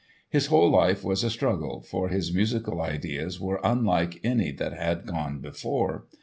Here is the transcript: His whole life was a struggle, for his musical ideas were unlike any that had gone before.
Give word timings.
His 0.27 0.47
whole 0.47 0.71
life 0.71 1.03
was 1.03 1.23
a 1.23 1.29
struggle, 1.29 1.83
for 1.83 2.07
his 2.09 2.33
musical 2.33 2.81
ideas 2.81 3.39
were 3.39 3.61
unlike 3.63 4.19
any 4.23 4.49
that 4.51 4.73
had 4.73 5.05
gone 5.05 5.41
before. 5.41 6.05